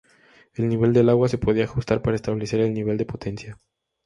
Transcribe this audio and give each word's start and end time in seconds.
El 0.55 0.67
nivel 0.67 0.93
del 0.93 1.09
agua 1.09 1.29
se 1.29 1.37
podía 1.37 1.65
ajustar 1.65 2.01
para 2.01 2.15
establecer 2.15 2.59
el 2.61 2.73
nivel 2.73 2.97
de 2.97 3.05
potencia. 3.05 3.59